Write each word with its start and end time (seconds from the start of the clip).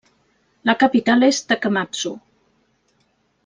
La 0.69 0.75
capital 0.83 1.27
és 1.29 1.43
Takamatsu. 1.51 2.17